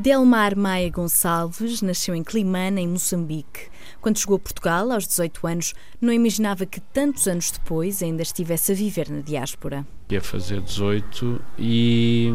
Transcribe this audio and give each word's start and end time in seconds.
Delmar 0.00 0.56
Maia 0.56 0.88
Gonçalves 0.88 1.82
nasceu 1.82 2.14
em 2.14 2.24
Climana, 2.24 2.80
em 2.80 2.88
Moçambique. 2.88 3.68
Quando 4.00 4.18
chegou 4.18 4.36
a 4.36 4.38
Portugal, 4.38 4.90
aos 4.90 5.06
18 5.06 5.46
anos, 5.46 5.74
não 6.00 6.10
imaginava 6.10 6.64
que 6.64 6.80
tantos 6.80 7.28
anos 7.28 7.50
depois 7.50 8.02
ainda 8.02 8.22
estivesse 8.22 8.72
a 8.72 8.74
viver 8.74 9.10
na 9.10 9.20
diáspora. 9.20 9.86
Ia 10.08 10.22
fazer 10.22 10.62
18 10.62 11.38
e 11.58 12.32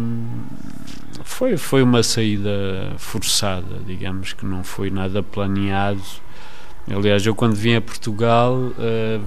foi, 1.23 1.57
foi 1.57 1.81
uma 1.81 2.04
saída 2.04 2.93
forçada, 2.99 3.79
digamos 3.88 4.32
que 4.32 4.45
não 4.45 4.63
foi 4.63 4.91
nada 4.91 5.23
planeado. 5.23 6.04
Aliás, 6.88 7.25
eu 7.25 7.34
quando 7.34 7.55
vim 7.55 7.73
a 7.73 7.82
Portugal 7.82 8.54
uh, 8.57 8.73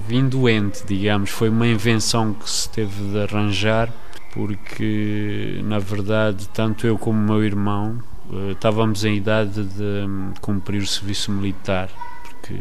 vim 0.07 0.29
doente, 0.29 0.87
digamos, 0.87 1.31
foi 1.31 1.49
uma 1.49 1.67
invenção 1.67 2.35
que 2.35 2.49
se 2.49 2.71
teve 2.71 3.03
de 3.11 3.19
arranjar, 3.19 3.93
porque 4.33 5.61
na 5.65 5.81
verdade 5.81 6.49
tanto 6.51 6.87
eu 6.87 6.97
como 6.97 7.19
meu 7.19 7.43
irmão 7.43 8.01
uh, 8.31 8.53
estávamos 8.53 9.05
em 9.05 9.17
idade 9.17 9.65
de 9.65 9.83
um, 9.83 10.33
cumprir 10.41 10.83
o 10.83 10.87
serviço 10.87 11.31
militar, 11.33 11.89
porque 12.23 12.55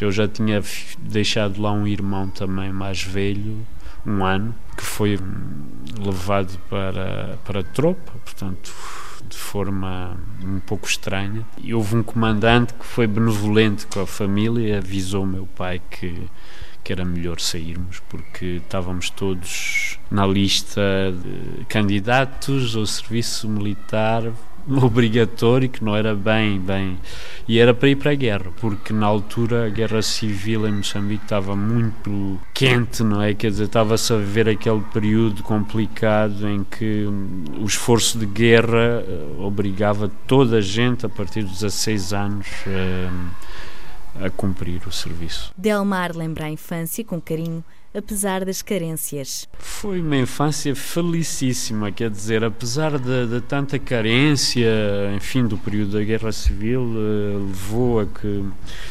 eu 0.00 0.12
já 0.12 0.28
tinha 0.28 0.62
deixado 0.98 1.60
lá 1.60 1.72
um 1.72 1.86
irmão 1.86 2.28
também 2.28 2.72
mais 2.72 3.02
velho, 3.02 3.66
um 4.06 4.24
ano, 4.24 4.54
que 4.76 4.84
foi 4.84 5.16
hum, 5.16 5.64
levado 6.00 6.58
para, 6.70 7.38
para 7.44 7.60
a 7.60 7.64
tropa, 7.64 8.12
portanto 8.24 8.72
de 9.28 9.36
forma 9.36 10.16
um 10.42 10.60
pouco 10.60 10.86
estranha. 10.86 11.44
E 11.58 11.74
houve 11.74 11.96
um 11.96 12.02
comandante 12.02 12.72
que 12.74 12.84
foi 12.84 13.06
benevolente 13.06 13.86
com 13.86 14.00
a 14.00 14.06
família 14.06 14.68
e 14.68 14.74
avisou 14.74 15.26
meu 15.26 15.46
pai 15.46 15.80
que, 15.90 16.28
que 16.82 16.92
era 16.92 17.04
melhor 17.04 17.40
sairmos 17.40 18.00
porque 18.08 18.60
estávamos 18.64 19.10
todos 19.10 19.98
na 20.10 20.26
lista 20.26 20.80
de 21.12 21.64
candidatos 21.66 22.74
ao 22.74 22.86
serviço 22.86 23.48
militar 23.48 24.32
obrigatório 24.82 25.68
que 25.68 25.82
não 25.82 25.96
era 25.96 26.14
bem, 26.14 26.60
bem. 26.60 26.98
E 27.46 27.58
era 27.58 27.72
para 27.72 27.88
ir 27.88 27.96
para 27.96 28.10
a 28.10 28.14
guerra, 28.14 28.50
porque 28.60 28.92
na 28.92 29.06
altura 29.06 29.66
a 29.66 29.68
guerra 29.70 30.02
civil 30.02 30.68
em 30.68 30.72
Moçambique 30.72 31.24
estava 31.24 31.56
muito 31.56 32.38
quente, 32.52 33.02
não 33.02 33.22
é? 33.22 33.32
Quer 33.32 33.50
dizer, 33.50 33.64
estava-se 33.64 34.12
a 34.12 34.16
viver 34.16 34.48
aquele 34.48 34.82
período 34.92 35.42
complicado 35.42 36.46
em 36.46 36.62
que 36.64 37.06
o 37.58 37.64
esforço 37.64 38.18
de 38.18 38.26
guerra 38.26 39.02
eh, 39.06 39.36
obrigava 39.38 40.10
toda 40.26 40.58
a 40.58 40.60
gente 40.60 41.06
a 41.06 41.08
partir 41.08 41.42
dos 41.42 41.60
16 41.60 42.12
anos. 42.12 42.46
Eh, 42.66 43.08
a 44.20 44.30
cumprir 44.30 44.82
o 44.86 44.90
serviço. 44.90 45.52
Delmar 45.56 46.16
lembra 46.16 46.46
a 46.46 46.50
infância 46.50 47.04
com 47.04 47.20
carinho 47.20 47.64
apesar 47.94 48.44
das 48.44 48.62
carências. 48.62 49.48
Foi 49.58 50.00
uma 50.00 50.16
infância 50.16 50.74
felicíssima, 50.74 51.90
quer 51.90 52.10
dizer, 52.10 52.44
apesar 52.44 52.98
de, 52.98 53.26
de 53.26 53.40
tanta 53.40 53.78
carência, 53.78 54.68
enfim, 55.14 55.46
do 55.46 55.56
período 55.56 55.92
da 55.92 56.04
Guerra 56.04 56.32
Civil, 56.32 56.82
uh, 56.82 57.46
levou 57.46 58.00
a 58.00 58.06
que, 58.06 58.44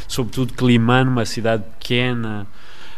sobretudo 0.07 0.53
Climano, 0.53 1.11
uma 1.11 1.25
cidade 1.25 1.63
pequena, 1.79 2.47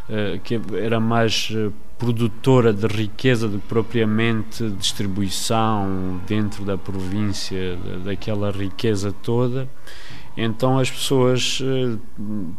uh, 0.10 0.40
que 0.40 0.60
era 0.74 1.00
mais 1.00 1.50
uh, 1.52 1.74
produtora 1.98 2.72
de 2.72 2.88
riqueza 2.88 3.48
do 3.48 3.60
que 3.60 3.68
propriamente 3.68 4.70
distribuição 4.72 6.22
dentro 6.26 6.64
da 6.64 6.78
província, 6.78 7.78
daquela 8.06 8.52
riqueza 8.52 9.14
toda, 9.22 9.68
então 10.42 10.80
as 10.80 10.90
pessoas 10.90 11.60
uh, 11.60 12.00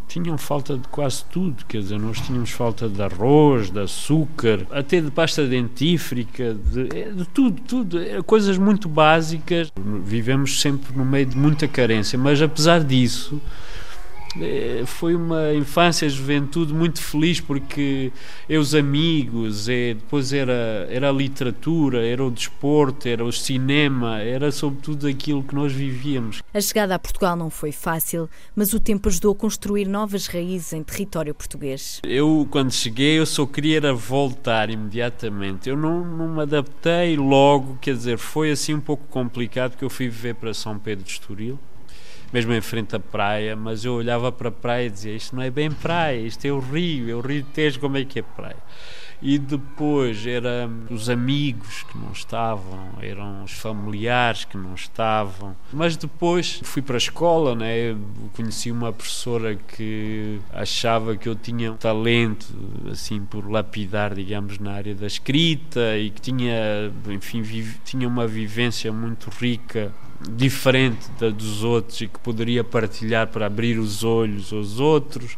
tinham 0.06 0.36
falta 0.36 0.77
de 0.77 0.86
quase 0.89 1.25
tudo, 1.25 1.64
quer 1.64 1.78
dizer, 1.78 1.98
nós 1.98 2.20
tínhamos 2.20 2.50
falta 2.50 2.89
de 2.89 3.03
arroz, 3.03 3.70
de 3.70 3.81
açúcar, 3.81 4.67
até 4.70 5.00
de 5.00 5.11
pasta 5.11 5.47
dentífrica, 5.47 6.55
de, 6.55 6.88
eh, 6.94 7.10
de 7.10 7.27
tudo, 7.28 7.60
tudo, 7.62 7.99
é, 7.99 8.21
coisas 8.22 8.59
muito 8.59 8.88
básicas. 8.88 9.72
Vivemos 10.05 10.60
sempre 10.60 10.97
no 10.97 11.05
meio 11.05 11.27
de 11.27 11.37
muita 11.37 11.66
carência, 11.66 12.19
mas 12.19 12.43
apesar 12.43 12.84
disso, 12.84 13.41
foi 14.87 15.15
uma 15.15 15.53
infância, 15.55 16.09
juventude 16.09 16.73
muito 16.73 17.03
feliz 17.03 17.41
porque 17.41 18.13
é 18.49 18.57
os 18.57 18.75
amigos, 18.75 19.69
é, 19.69 19.95
depois 19.95 20.33
era, 20.33 20.87
era 20.91 21.09
a 21.09 21.13
literatura, 21.13 22.07
era 22.07 22.25
o 22.25 22.31
desporto, 22.31 23.09
era 23.09 23.25
o 23.25 23.33
cinema, 23.33 24.21
era 24.21 24.53
sobretudo 24.53 25.07
aquilo 25.07 25.43
que 25.43 25.55
nós 25.55 25.73
vivíamos. 25.73 26.43
A 26.55 26.61
chegada 26.61 26.95
a 26.95 26.99
Portugal 26.99 27.37
não 27.37 27.51
foi 27.51 27.73
fácil, 27.73 28.29
mas 28.55 28.73
o 28.73 28.81
tempo 28.81 29.09
ajudou 29.09 29.33
a 29.33 29.37
construir 29.37 29.87
novas 29.87 30.27
raízes 30.27 30.73
em 30.73 30.83
território 30.83 31.35
português. 31.35 32.01
Eu, 32.05 32.47
quando 32.51 32.73
cheguei, 32.73 33.19
eu 33.19 33.27
só 33.27 33.47
queria 33.47 33.81
voltar 33.93 34.71
imediatamente. 34.71 35.69
Eu 35.69 35.77
não, 35.77 36.05
não 36.05 36.29
me 36.35 36.43
adaptei 36.43 37.17
logo, 37.17 37.79
quer 37.81 37.95
dizer, 37.95 38.19
foi 38.19 38.51
assim 38.51 38.75
um 38.75 38.81
pouco 38.81 39.05
complicado 39.09 39.73
porque 39.73 39.85
eu 39.85 39.91
fui 39.91 40.09
viver 40.09 40.35
para 40.35 40.55
São 40.55 40.79
Pedro 40.79 41.05
de 41.05 41.11
Estoril 41.11 41.59
mesmo 42.33 42.53
em 42.53 42.61
frente 42.61 42.95
à 42.95 43.01
praia, 43.01 43.57
mas 43.57 43.85
eu 43.85 43.95
olhava 43.95 44.31
para 44.31 44.49
a 44.49 44.53
praia 44.53 44.87
e 44.87 44.91
dizia: 44.91 45.15
Isto 45.15 45.37
não 45.37 45.43
é 45.43 45.51
bem 45.51 45.71
praia, 45.71 46.19
isto 46.19 46.45
é 46.45 46.53
o 46.53 46.59
rio, 46.59 47.11
é 47.11 47.15
o 47.15 47.21
rio 47.21 47.45
Tejo, 47.53 47.81
como 47.81 47.97
é 47.97 48.05
que 48.05 48.19
é 48.19 48.23
praia? 48.23 48.57
E 49.22 49.38
depois 49.38 50.26
eram 50.26 50.84
os 50.91 51.10
amigos 51.10 51.82
que 51.82 51.98
não 51.98 52.12
estavam, 52.12 52.91
eram 53.00 53.44
os 53.44 53.53
familiares 53.53 54.44
que 54.44 54.56
não 54.56 54.75
estavam. 54.75 55.54
Mas 55.72 55.97
depois 55.97 56.60
fui 56.64 56.81
para 56.81 56.97
a 56.97 56.98
escola, 56.98 57.54
né? 57.54 57.97
conheci 58.34 58.70
uma 58.70 58.92
professora 58.92 59.54
que 59.54 60.41
achava 60.53 61.16
que 61.16 61.28
eu 61.28 61.34
tinha 61.34 61.72
um 61.72 61.76
talento 61.76 62.47
assim 62.91 63.20
por 63.20 63.50
lapidar, 63.50 64.14
digamos, 64.14 64.58
na 64.58 64.72
área 64.72 64.94
da 64.94 65.06
escrita 65.06 65.98
e 65.98 66.10
que 66.10 66.20
tinha, 66.20 66.91
enfim, 67.08 67.42
tinha 67.84 68.08
uma 68.08 68.26
vivência 68.26 68.92
muito 68.92 69.28
rica 69.31 69.92
diferente 70.28 71.10
da 71.19 71.31
dos 71.31 71.64
outros 71.64 72.00
e 72.00 72.06
que 72.06 72.19
poderia 72.20 72.62
partilhar 72.62 73.26
para 73.28 73.47
abrir 73.47 73.78
os 73.78 74.04
olhos 74.04 74.52
aos 74.52 74.78
outros. 74.78 75.37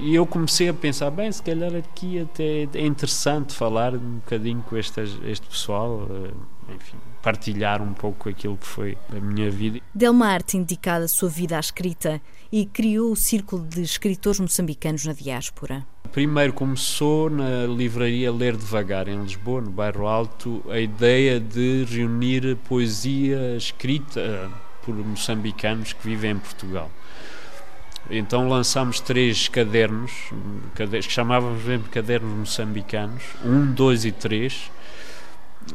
E 0.00 0.14
eu 0.14 0.24
comecei 0.24 0.68
a 0.68 0.74
pensar, 0.74 1.10
bem, 1.10 1.30
se 1.30 1.42
calhar 1.42 1.74
aqui 1.74 2.20
até 2.20 2.68
é 2.74 2.86
interessante 2.86 3.54
falar 3.54 3.94
um 3.94 4.16
bocadinho 4.16 4.62
com 4.62 4.76
este, 4.76 5.00
este 5.24 5.46
pessoal, 5.46 6.06
eh, 6.10 6.74
enfim, 6.74 6.96
partilhar 7.22 7.82
um 7.82 7.92
pouco 7.92 8.28
aquilo 8.28 8.56
que 8.56 8.66
foi 8.66 8.96
a 9.14 9.20
minha 9.20 9.50
vida. 9.50 9.80
Delmar 9.94 10.42
tem 10.42 10.60
dedicado 10.60 11.04
a 11.04 11.08
sua 11.08 11.28
vida 11.28 11.56
à 11.56 11.60
escrita 11.60 12.20
e 12.50 12.64
criou 12.64 13.12
o 13.12 13.16
Círculo 13.16 13.66
de 13.66 13.82
Escritores 13.82 14.40
Moçambicanos 14.40 15.04
na 15.04 15.12
Diáspora. 15.12 15.84
Primeiro 16.12 16.52
começou 16.54 17.28
na 17.28 17.66
livraria 17.66 18.32
Ler 18.32 18.56
Devagar, 18.56 19.08
em 19.08 19.20
Lisboa, 19.20 19.60
no 19.60 19.70
bairro 19.70 20.06
Alto, 20.06 20.64
a 20.70 20.78
ideia 20.78 21.38
de 21.38 21.84
reunir 21.84 22.56
poesia 22.68 23.56
escrita 23.56 24.50
por 24.82 24.94
moçambicanos 24.94 25.92
que 25.92 26.08
vivem 26.08 26.30
em 26.30 26.38
Portugal. 26.38 26.90
Então 28.10 28.48
lançámos 28.48 29.00
três 29.00 29.48
cadernos, 29.48 30.12
que 30.74 31.02
chamávamos 31.02 31.62
mesmo 31.62 31.84
cadernos 31.88 32.32
moçambicanos, 32.38 33.22
um, 33.44 33.70
dois 33.70 34.04
e 34.04 34.12
três, 34.12 34.70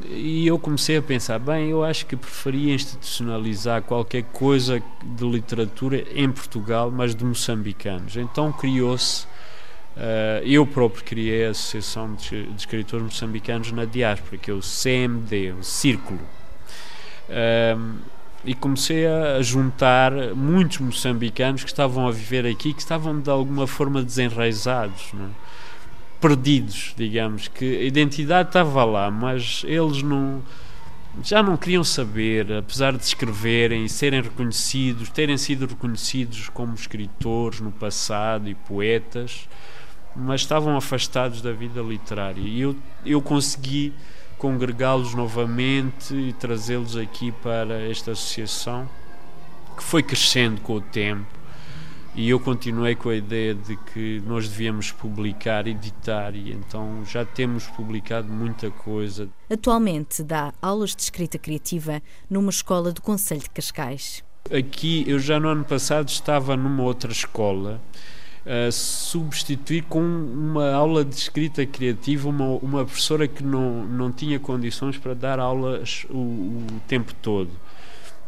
e 0.10 0.48
eu 0.48 0.58
comecei 0.58 0.98
a 0.98 1.02
pensar, 1.02 1.38
bem, 1.38 1.70
eu 1.70 1.84
acho 1.84 2.06
que 2.08 2.16
preferia 2.16 2.74
institucionalizar 2.74 3.84
qualquer 3.84 4.24
coisa 4.24 4.82
de 5.04 5.24
literatura 5.24 6.04
em 6.16 6.32
Portugal, 6.32 6.90
mas 6.90 7.14
de 7.14 7.24
moçambicanos. 7.24 8.18
Então 8.18 8.52
criou-se 8.52 9.28
Uh, 9.96 10.42
eu 10.44 10.66
próprio 10.66 11.04
criei 11.04 11.46
a 11.46 11.52
Associação 11.52 12.16
de, 12.16 12.48
de, 12.48 12.56
Escritores 12.56 13.06
Moçambicanos 13.06 13.72
na 13.72 13.86
Diáspora, 13.86 14.38
que 14.38 14.50
é 14.50 14.54
o 14.54 14.60
CMD, 14.60 15.52
o 15.52 15.64
Círculo. 15.64 16.20
Uh, 17.30 18.00
e 18.46 18.54
comecei 18.54 19.08
a 19.08 19.42
juntar 19.42 20.12
muitos 20.36 20.80
moçambicanos 20.80 21.64
que 21.64 21.70
estavam 21.70 22.08
a 22.08 22.12
viver 22.12 22.46
aqui, 22.46 22.74
que 22.74 22.82
estavam 22.82 23.20
de 23.20 23.30
alguma 23.30 23.66
forma 23.66 24.04
desenraizados, 24.04 25.12
é? 25.14 25.28
perdidos, 26.20 26.94
digamos, 26.98 27.48
que 27.48 27.78
a 27.78 27.84
identidade 27.84 28.50
estava 28.50 28.84
lá, 28.84 29.12
mas 29.12 29.64
eles 29.66 30.02
não 30.02 30.42
já 31.22 31.44
não 31.44 31.56
queriam 31.56 31.84
saber, 31.84 32.52
apesar 32.54 32.94
de 32.94 33.04
escreverem 33.04 33.88
serem 33.88 34.22
reconhecidos, 34.22 35.10
terem 35.10 35.38
sido 35.38 35.68
reconhecidos 35.68 36.50
como 36.50 36.74
escritores 36.74 37.60
no 37.60 37.72
passado 37.72 38.50
e 38.50 38.56
poetas, 38.56 39.48
mas 40.16 40.42
estavam 40.42 40.76
afastados 40.76 41.40
da 41.42 41.52
vida 41.52 41.82
literária. 41.82 42.42
E 42.42 42.62
eu, 42.62 42.76
eu 43.06 43.22
consegui 43.22 43.94
congregá-los 44.44 45.14
novamente 45.14 46.14
e 46.14 46.34
trazê-los 46.34 46.98
aqui 46.98 47.32
para 47.32 47.90
esta 47.90 48.12
associação, 48.12 48.90
que 49.78 49.82
foi 49.82 50.04
crescendo 50.04 50.60
com 50.60 50.74
o 50.74 50.82
tempo. 50.82 51.26
E 52.14 52.30
eu 52.30 52.38
continuei 52.42 52.94
com 52.94 53.08
a 53.08 53.16
ideia 53.16 53.56
de 53.56 53.78
que 53.78 54.22
nós 54.28 54.50
devíamos 54.50 54.92
publicar, 54.92 55.66
editar, 55.66 56.36
e 56.36 56.52
então 56.52 57.06
já 57.06 57.24
temos 57.24 57.68
publicado 57.68 58.28
muita 58.28 58.70
coisa. 58.70 59.30
Atualmente 59.50 60.22
dá 60.22 60.54
aulas 60.62 60.94
de 60.94 61.04
escrita 61.04 61.40
criativa 61.40 62.02
numa 62.30 62.50
escola 62.50 62.92
do 62.92 63.02
Conselho 63.02 63.44
de 63.44 63.50
Cascais. 63.50 64.26
Aqui, 64.52 65.06
eu 65.08 65.20
já 65.20 65.40
no 65.40 65.48
ano 65.48 65.64
passado 65.64 66.10
estava 66.10 66.58
numa 66.58 66.84
outra 66.84 67.14
escola 67.14 67.80
uh, 68.46 68.72
substituir 68.72 69.84
com 69.84 70.02
uma 70.02 70.72
aula 70.72 71.04
de 71.04 71.16
escrita 71.16 71.66
criativa 71.66 72.30
uma, 72.30 72.46
uma 72.58 72.86
professora 72.86 73.28
que 73.28 73.44
não, 73.44 73.86
não 73.86 74.12
tinha 74.12 74.40
condições 74.40 74.98
para 74.98 75.14
dar 75.14 75.40
aulas 75.40 76.06
o, 76.10 76.18
o 76.18 76.82
tempo 76.88 77.14
todo. 77.22 77.52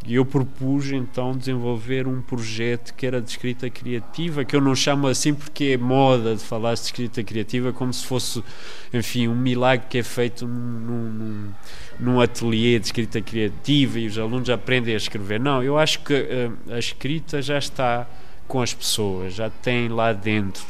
E 0.07 0.15
eu 0.15 0.25
propus 0.25 0.91
então 0.91 1.35
desenvolver 1.35 2.07
um 2.07 2.21
projeto 2.21 2.93
que 2.93 3.07
era 3.07 3.19
de 3.19 3.27
escrita 3.27 3.71
criativa, 3.71 4.45
que 4.45 4.55
eu 4.55 4.61
não 4.61 4.75
chamo 4.75 5.07
assim 5.07 5.33
porque 5.33 5.71
é 5.73 5.77
moda 5.77 6.35
de 6.35 6.43
falar 6.43 6.75
de 6.75 6.81
escrita 6.81 7.23
criativa, 7.23 7.73
como 7.73 7.91
se 7.91 8.05
fosse, 8.05 8.43
enfim, 8.93 9.27
um 9.27 9.35
milagre 9.35 9.87
que 9.89 9.97
é 9.97 10.03
feito 10.03 10.45
num, 10.45 11.09
num, 11.09 11.49
num 11.99 12.21
ateliê 12.21 12.77
de 12.77 12.85
escrita 12.85 13.19
criativa 13.19 13.97
e 13.97 14.05
os 14.05 14.19
alunos 14.19 14.47
aprendem 14.47 14.93
a 14.93 14.97
escrever. 14.97 15.39
Não, 15.39 15.63
eu 15.63 15.75
acho 15.75 15.99
que 16.01 16.13
uh, 16.13 16.53
a 16.71 16.77
escrita 16.77 17.41
já 17.41 17.57
está 17.57 18.07
com 18.47 18.61
as 18.61 18.73
pessoas, 18.73 19.33
já 19.33 19.49
tem 19.49 19.87
lá 19.87 20.13
dentro 20.13 20.65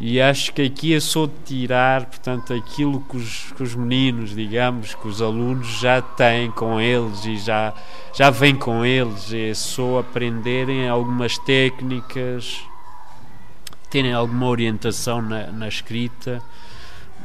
e 0.00 0.20
acho 0.20 0.52
que 0.52 0.62
aqui 0.62 0.94
é 0.94 1.00
só 1.00 1.28
tirar, 1.44 2.06
portanto, 2.06 2.54
aquilo 2.54 3.00
que 3.00 3.16
os, 3.16 3.52
que 3.56 3.62
os 3.64 3.74
meninos, 3.74 4.30
digamos, 4.30 4.94
que 4.94 5.08
os 5.08 5.20
alunos 5.20 5.66
já 5.80 6.00
têm 6.00 6.52
com 6.52 6.80
eles 6.80 7.24
e 7.24 7.36
já, 7.36 7.74
já 8.14 8.30
vêm 8.30 8.54
com 8.54 8.84
eles, 8.84 9.32
é 9.32 9.52
só 9.54 9.98
aprenderem 9.98 10.88
algumas 10.88 11.36
técnicas, 11.38 12.60
terem 13.90 14.12
alguma 14.12 14.46
orientação 14.46 15.20
na, 15.20 15.48
na 15.50 15.66
escrita. 15.66 16.40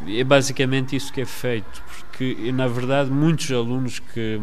É 0.07 0.23
basicamente 0.23 0.95
isso 0.95 1.13
que 1.13 1.21
é 1.21 1.25
feito, 1.25 1.83
porque 1.87 2.51
na 2.51 2.67
verdade 2.67 3.11
muitos 3.11 3.51
alunos 3.51 3.99
que 3.99 4.41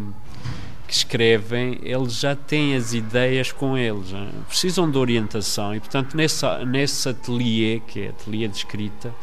que 0.90 0.96
escrevem, 0.96 1.78
eles 1.82 2.19
já 2.19 2.34
têm 2.34 2.75
as 2.75 2.92
ideias 2.92 3.52
com 3.52 3.78
eles, 3.78 4.12
hein? 4.12 4.28
precisam 4.48 4.90
de 4.90 4.98
orientação 4.98 5.72
e, 5.72 5.78
portanto, 5.78 6.16
nesse, 6.16 6.44
nesse 6.66 7.08
ateliê, 7.08 7.81
que 7.87 8.06
é 8.06 8.08
ateliê 8.08 8.48
de 8.48 8.56
escrita, 8.56 9.14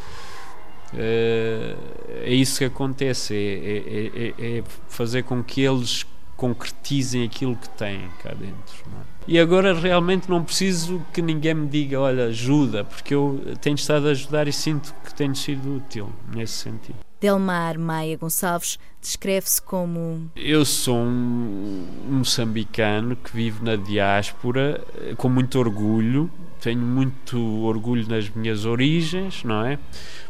é, 0.94 1.76
é 2.24 2.32
isso 2.32 2.56
que 2.56 2.64
acontece, 2.64 3.34
é, 3.34 3.36
é, 3.38 4.46
é, 4.46 4.58
é, 4.58 4.64
fazer 4.88 5.24
com 5.24 5.44
que 5.44 5.60
eles 5.60 6.06
concretizem 6.38 7.22
aquilo 7.22 7.54
que 7.54 7.68
têm 7.68 8.08
cá 8.22 8.32
dentro. 8.32 8.86
E 9.28 9.38
agora 9.38 9.78
realmente 9.78 10.26
não 10.30 10.42
preciso 10.42 11.04
que 11.12 11.20
ninguém 11.20 11.52
me 11.52 11.68
diga, 11.68 12.00
olha, 12.00 12.24
ajuda, 12.28 12.82
porque 12.82 13.14
eu 13.14 13.54
tenho 13.60 13.74
estado 13.74 14.08
a 14.08 14.12
ajudar 14.12 14.48
e 14.48 14.52
sinto 14.54 14.94
que 15.04 15.12
tenho 15.14 15.36
sido 15.36 15.76
útil 15.76 16.10
nesse 16.34 16.54
sentido. 16.54 16.96
Delmar 17.20 17.78
Maia 17.78 18.16
Gonçalves 18.16 18.78
descreve-se 19.02 19.60
como. 19.60 20.30
Eu 20.34 20.64
sou 20.64 20.96
um 20.96 21.86
moçambicano 22.08 23.16
que 23.16 23.30
vive 23.36 23.62
na 23.62 23.76
diáspora 23.76 24.82
com 25.18 25.28
muito 25.28 25.58
orgulho, 25.58 26.30
tenho 26.58 26.80
muito 26.80 27.38
orgulho 27.64 28.08
nas 28.08 28.30
minhas 28.30 28.64
origens, 28.64 29.44
não 29.44 29.62
é? 29.62 29.78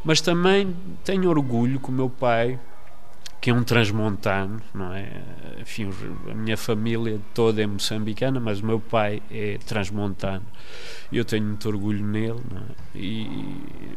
Mas 0.02 0.20
também 0.20 0.74
tenho 1.04 1.30
orgulho 1.30 1.78
que 1.78 1.88
o 1.88 1.92
meu 1.92 2.10
pai, 2.10 2.58
que 3.48 3.50
é 3.50 3.54
um 3.54 3.62
transmontano, 3.62 4.60
não 4.74 4.92
é? 4.92 5.10
Enfim, 5.58 5.88
a 6.30 6.34
minha 6.34 6.56
família 6.58 7.18
toda 7.32 7.62
é 7.62 7.66
moçambicana, 7.66 8.38
mas 8.38 8.60
o 8.60 8.66
meu 8.66 8.78
pai 8.78 9.22
é 9.30 9.56
transmontano. 9.64 10.44
Eu 11.10 11.24
tenho 11.24 11.46
muito 11.46 11.66
orgulho 11.66 12.04
nele, 12.04 12.42
é? 12.54 12.98
E 12.98 13.26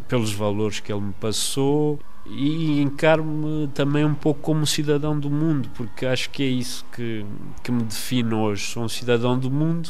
pelos 0.08 0.32
valores 0.32 0.80
que 0.80 0.94
ele 0.94 1.02
me 1.02 1.12
passou 1.12 2.00
e 2.26 2.80
encaro-me 2.80 3.68
também 3.74 4.06
um 4.06 4.16
pouco 4.16 4.40
como 4.40 4.66
cidadão 4.66 5.20
do 5.20 5.30
mundo, 5.30 5.70
porque 5.76 6.06
acho 6.06 6.30
que 6.30 6.44
é 6.44 6.48
isso 6.48 6.86
que, 6.96 7.26
que 7.62 7.74
me 7.74 7.84
define 7.84 8.34
hoje. 8.34 8.68
Sou 8.68 8.86
um 8.86 8.90
cidadão 8.90 9.38
do 9.38 9.52
mundo 9.52 9.90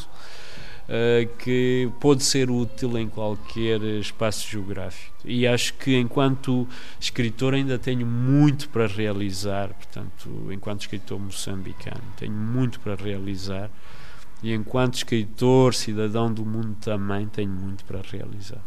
que 1.40 1.90
pode 2.00 2.24
ser 2.24 2.50
útil 2.52 2.98
em 2.98 3.08
qualquer 3.08 3.82
espaço 3.82 4.48
geográfico. 4.50 5.16
E 5.24 5.48
acho 5.48 5.74
que, 5.76 5.98
enquanto 5.98 6.68
escritor, 7.00 7.54
ainda 7.54 7.80
tenho 7.80 8.06
muito 8.06 8.68
para 8.70 8.88
realizar. 8.88 9.70
Portanto, 9.70 10.50
enquanto 10.52 10.82
escritor 10.82 11.20
moçambicano, 11.20 12.04
tenho 12.18 12.34
muito 12.34 12.80
para 12.80 12.96
realizar. 12.96 13.70
E 14.44 14.54
enquanto 14.54 14.96
escritor, 14.96 15.74
cidadão 15.74 16.34
do 16.34 16.46
mundo, 16.46 16.76
também 16.82 17.28
tenho 17.28 17.52
muito 17.52 17.86
para 17.86 18.02
realizar. 18.02 18.62